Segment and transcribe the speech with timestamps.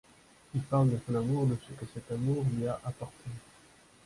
[0.55, 3.29] Il parle de son amour, de ce que cet amour lui a apporté.